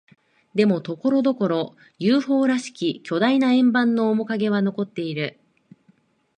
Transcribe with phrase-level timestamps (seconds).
[0.55, 5.39] でも、ところどころ、ＵＦＯ らしき巨大な円盤の面影は残っている。